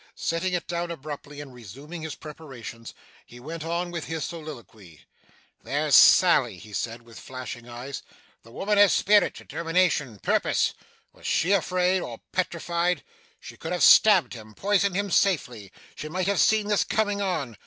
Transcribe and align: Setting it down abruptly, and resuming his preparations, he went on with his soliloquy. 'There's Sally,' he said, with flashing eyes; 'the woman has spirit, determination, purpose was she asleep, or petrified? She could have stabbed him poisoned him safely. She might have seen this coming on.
Setting 0.15 0.53
it 0.53 0.65
down 0.67 0.89
abruptly, 0.89 1.39
and 1.41 1.53
resuming 1.53 2.01
his 2.01 2.15
preparations, 2.15 2.95
he 3.23 3.39
went 3.39 3.63
on 3.63 3.91
with 3.91 4.05
his 4.05 4.25
soliloquy. 4.25 5.01
'There's 5.61 5.93
Sally,' 5.93 6.57
he 6.57 6.73
said, 6.73 7.03
with 7.03 7.19
flashing 7.19 7.69
eyes; 7.69 8.01
'the 8.41 8.49
woman 8.49 8.79
has 8.79 8.93
spirit, 8.93 9.35
determination, 9.35 10.17
purpose 10.17 10.73
was 11.13 11.27
she 11.27 11.51
asleep, 11.51 12.01
or 12.01 12.19
petrified? 12.31 13.03
She 13.39 13.57
could 13.57 13.73
have 13.73 13.83
stabbed 13.83 14.33
him 14.33 14.55
poisoned 14.55 14.95
him 14.95 15.11
safely. 15.11 15.71
She 15.93 16.09
might 16.09 16.25
have 16.25 16.39
seen 16.39 16.65
this 16.69 16.83
coming 16.83 17.21
on. 17.21 17.55